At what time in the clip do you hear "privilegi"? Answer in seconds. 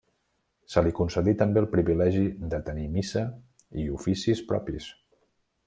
1.75-2.23